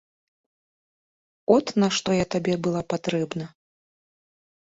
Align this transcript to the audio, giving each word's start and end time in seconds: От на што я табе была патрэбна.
От 1.55 1.65
на 1.83 1.89
што 1.97 2.09
я 2.17 2.25
табе 2.35 2.55
была 2.67 2.81
патрэбна. 2.93 3.45